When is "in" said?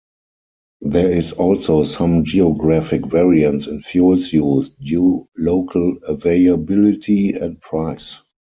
3.67-3.81